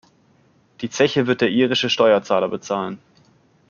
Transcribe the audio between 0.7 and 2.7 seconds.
Die Zeche wird der irische Steuerzahler